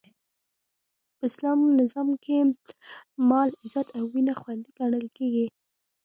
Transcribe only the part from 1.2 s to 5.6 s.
اسلامي نظام کښي مال، عزت او وینه خوندي ګڼل کیږي.